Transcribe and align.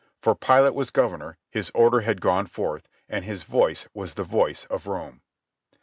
For 0.19 0.33
Pilate 0.33 0.73
was 0.73 0.89
governor, 0.89 1.37
his 1.51 1.69
order 1.75 1.99
had 1.99 2.21
gone 2.21 2.47
forth; 2.47 2.89
and 3.07 3.23
his 3.23 3.43
voice 3.43 3.87
was 3.93 4.15
the 4.15 4.23
voice 4.23 4.65
of 4.65 4.87
Rome. 4.87 5.21